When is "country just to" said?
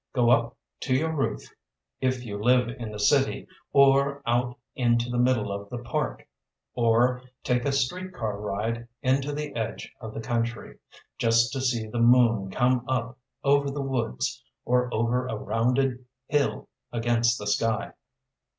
10.19-11.61